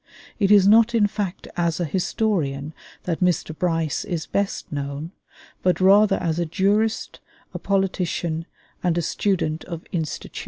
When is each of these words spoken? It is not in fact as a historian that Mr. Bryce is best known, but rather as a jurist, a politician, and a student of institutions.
It 0.39 0.49
is 0.49 0.67
not 0.67 0.95
in 0.95 1.05
fact 1.05 1.47
as 1.55 1.79
a 1.79 1.85
historian 1.85 2.73
that 3.03 3.19
Mr. 3.19 3.55
Bryce 3.55 4.03
is 4.03 4.25
best 4.25 4.71
known, 4.71 5.11
but 5.61 5.79
rather 5.79 6.15
as 6.17 6.39
a 6.39 6.45
jurist, 6.47 7.19
a 7.53 7.59
politician, 7.59 8.47
and 8.81 8.97
a 8.97 9.03
student 9.03 9.63
of 9.65 9.83
institutions. 9.91 10.39